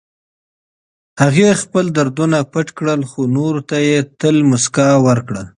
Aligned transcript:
هغې 1.21 1.49
خپل 1.61 1.85
دردونه 1.97 2.37
پټ 2.51 2.67
کړل، 2.77 3.01
خو 3.09 3.21
نورو 3.37 3.61
ته 3.69 3.77
يې 3.87 3.97
تل 4.19 4.35
مسکا 4.51 4.89
ورکړه. 5.07 5.43